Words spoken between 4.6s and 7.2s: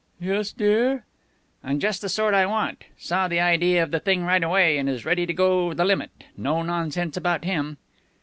and is ready to go the limit. No nonsense